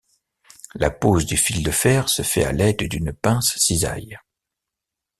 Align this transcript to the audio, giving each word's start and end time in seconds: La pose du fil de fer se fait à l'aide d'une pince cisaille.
La 0.73 0.89
pose 0.89 1.27
du 1.27 1.37
fil 1.37 1.61
de 1.61 1.69
fer 1.69 2.09
se 2.09 2.23
fait 2.23 2.43
à 2.43 2.53
l'aide 2.53 2.89
d'une 2.89 3.13
pince 3.13 3.55
cisaille. 3.59 4.17